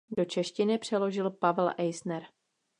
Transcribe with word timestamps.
Do 0.17 0.25
češtiny 0.25 0.77
přeložil 0.77 1.31
Pavel 1.31 1.73
Eisner. 1.77 2.23